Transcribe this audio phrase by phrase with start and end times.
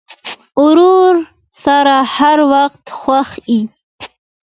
[0.63, 1.15] ورور
[1.63, 3.61] سره هر وخت خوښ یې.